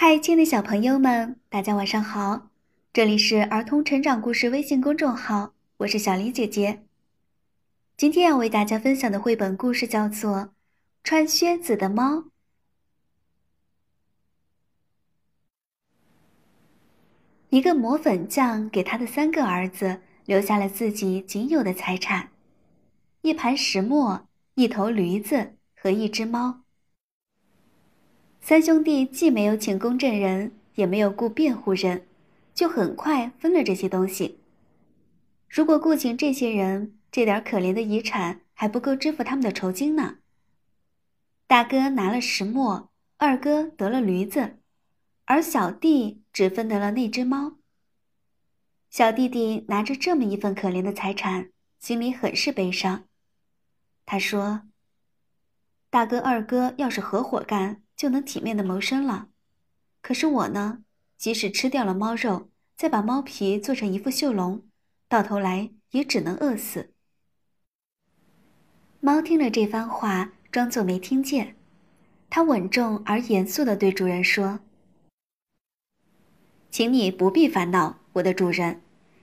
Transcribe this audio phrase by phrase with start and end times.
[0.00, 2.50] 嗨，亲爱的小朋友们，大家晚上好！
[2.92, 6.84] 这里是儿童成长故事微信公众号，我是小林姐姐。
[7.96, 10.36] 今天要为大家分享的绘本故事叫做
[11.02, 12.14] 《穿靴子的猫》。
[17.48, 22.30] 一个磨粉匠给他的三个儿子留下了自己仅有的财产：
[23.22, 26.60] 一盘石磨、一头驴子和一只猫。
[28.48, 32.06] 三兄弟既没有请公证人，也没有雇辩护人，
[32.54, 34.38] 就很快分了这些东西。
[35.50, 40.20] 如果雇请这些人，这点可怜的遗产还不够支付他们的酬金呢。
[41.46, 44.56] 大哥拿了石磨，二哥得了驴子，
[45.26, 47.58] 而小弟只分得了那只猫。
[48.88, 53.04] 小弟弟拿着这么一份可怜的财产，心里很是悲伤。
[54.06, 54.62] 他说
[55.90, 59.26] ：“大哥、二哥要是合伙干。”就能体面的谋生了，
[60.00, 60.84] 可是我呢，
[61.16, 64.62] 即使吃掉了猫肉，再把猫皮做成一副绣笼，
[65.08, 66.92] 到头来也只能饿死。
[69.00, 71.56] 猫听了这番话，装作没听见，
[72.30, 74.60] 它稳重而严肃的对主人说
[76.70, 78.80] ：“请你不必烦恼，我的主人，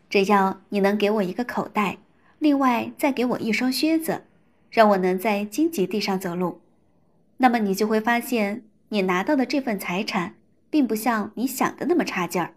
[0.09, 1.99] 只要你能给我一个口袋，
[2.39, 4.25] 另外再给我一双靴子，
[4.69, 6.59] 让我能在荆棘地上走路。”
[7.37, 10.35] 那么你就会发现，你拿到的这份财产，
[10.69, 12.55] 并不像你想的那么差劲儿。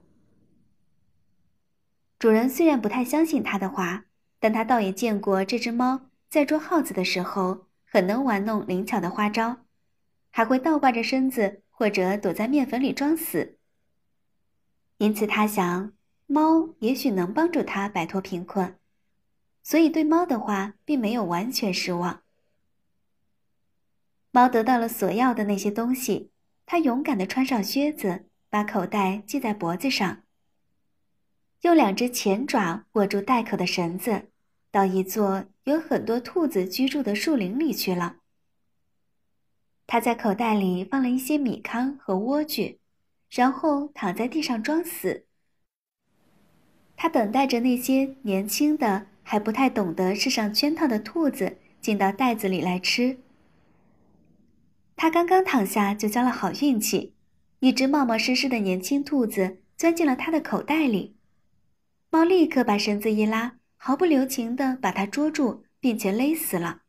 [2.18, 4.04] 主人虽然不太相信他的话，
[4.40, 9.58] 但他倒也见过这只猫在捉耗子的时候，很能玩弄灵巧的花招，
[10.30, 13.58] 还会倒挂着身子或者躲在面粉里装死。
[14.98, 15.92] 因此，他想，
[16.26, 18.76] 猫也许能帮助他摆脱贫困，
[19.62, 22.22] 所以对猫的话并没有完全失望。
[24.30, 26.30] 猫得到了所要的那些东西，
[26.66, 30.22] 它勇敢地穿上靴子，把口袋系在脖子上，
[31.62, 34.28] 用两只前爪握住袋口的绳子，
[34.70, 38.16] 到一座有很多兔子居住的树林里去了。
[39.86, 42.76] 他在口袋里放了一些米糠和莴苣，
[43.30, 45.24] 然后躺在地上装死。
[46.94, 53.18] 他等待着那些年轻的还不太懂得世上圈套的兔子进到袋子里来吃。
[54.98, 57.14] 他刚刚躺下，就交了好运气，
[57.60, 61.16] 一只冒冒失失的年轻兔子钻进了他的口袋里。
[62.10, 66.82] 猫立刻把绳子一拉，毫不留情地把它捉住，并且勒死了。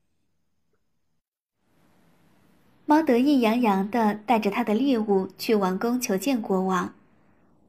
[2.88, 6.96] 猫得意洋洋地带着他的猎物去王宫求见国王。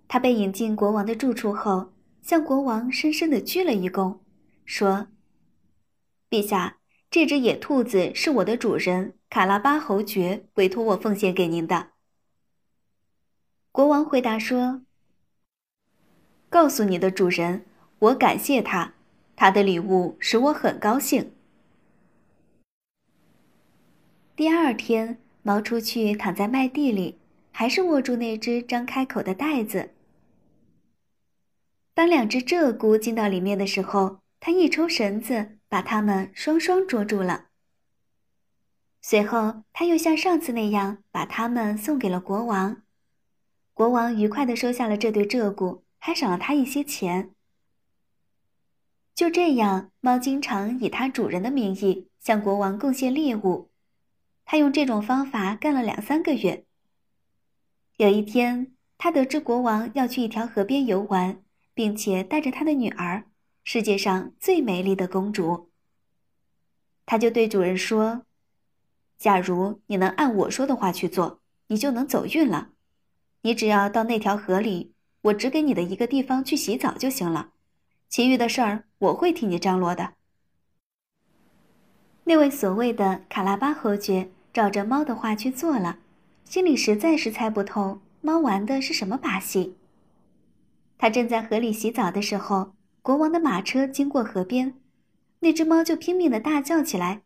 [0.09, 4.17] 他被引进国王的住处后，向国王深深地鞠了一躬，
[4.65, 5.09] 说
[6.31, 6.79] ：“陛下。”
[7.11, 11.89] 这只野兔子是我的主人卡拉巴侯爵委托我奉献给您的。
[13.73, 14.83] 国王回答说
[16.49, 17.67] ：“告诉你的主人，
[17.99, 18.95] 我感谢他，
[19.35, 21.33] 他的礼物使我很高兴。”
[24.37, 27.19] 第二天，猫出去躺在麦地里，
[27.51, 29.91] 还是握住那只张开口的袋子。
[31.93, 35.59] 当两只鹧鸪进到里面的时候，他一抽绳子。
[35.71, 37.51] 把他们双双捉住了。
[39.01, 42.83] 随后，他又像上次那样把他们送给了国王。
[43.73, 47.31] 国王愉快地收下了这对鹧鸪，还赏了他一些钱。
[49.15, 53.71] 就这样，猫经常以它主人的名义向国王贡献猎物。
[54.45, 56.65] 他用这种方法干了两三个月。
[57.99, 63.30] 有一天，他得知国王要去一条河边游玩，并且带着他的女儿。
[63.73, 65.71] 世界上最美丽的公主。
[67.07, 68.23] 他就对主人说
[69.17, 71.39] ：“假如你能按我说的话去做，
[71.69, 72.71] 你就能走运了。
[73.43, 74.93] 你只要到那条河里，
[75.23, 77.51] 我指给你的一个地方去洗澡就行了，
[78.09, 80.15] 其余的事儿我会替你张罗的。”
[82.27, 86.01] 那位所谓的卡拉巴侯爵照着猫的话去做了，
[86.45, 89.77] 心里实在是猜不透猫玩的是什么把戏。
[90.99, 92.73] 他正在河里洗澡的时候。
[93.03, 94.75] 国王的马车经过河边，
[95.41, 97.23] 那只猫就拼命的大叫起来：“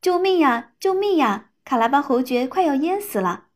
[0.00, 0.72] 救命呀！
[0.78, 1.50] 救命呀！
[1.64, 3.48] 卡拉巴侯爵快要淹死了！”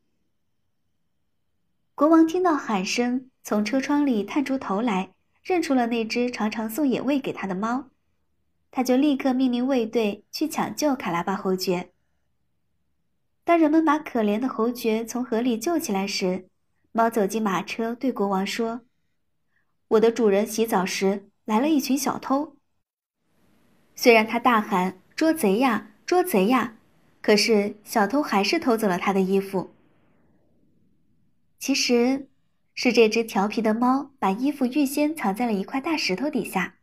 [1.94, 7.90] 国王听到喊声，从车窗里探出头来，认出了那只常常送野味给他的猫，
[8.72, 11.92] 他就立刻命令卫队去抢救卡拉巴侯爵。
[13.44, 16.48] 当人们把可怜的侯爵从河里救起来时，
[16.90, 18.80] 猫走进马车，对国王说。
[19.88, 22.56] 我的主人洗澡时来了一群小偷。
[23.94, 26.76] 虽然他大喊“捉贼呀，捉贼呀”，
[27.22, 29.72] 可是小偷还是偷走了他的衣服。
[31.58, 32.28] 其实，
[32.74, 36.74] 是这只调皮的猫把衣服预先藏在了一块大石头底下。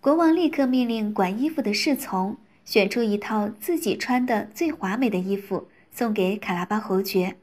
[0.00, 7.36] 国王立刻命令管衣服的侍从选出一套自己穿的最华美的衣服，送给卡拉巴侯爵。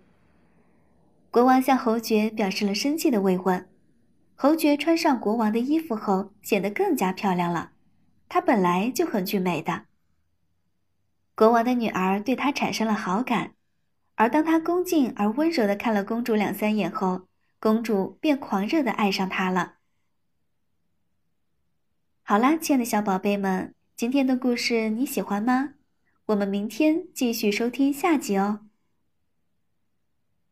[1.33, 3.67] 国王向侯爵表示了生气的慰问。
[4.35, 7.71] 侯爵穿上国王的衣服后，显得更加漂亮了。
[8.29, 9.85] 她本来就很俊美的。
[11.33, 13.53] 国王的女儿对他产生了好感，
[14.13, 17.23] 而当他恭敬而温柔地看了公主两三眼后，
[17.59, 19.77] 公主便狂热地爱上他了。
[22.21, 25.73] 好啦，亲爱的小宝贝们，今天的故事你喜欢吗？
[26.27, 28.59] 我们明天继续收听下集哦。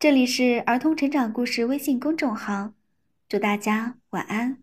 [0.02, 2.74] 这里是儿童成长故事微信公众号，
[3.30, 4.61] 祝大家晚安。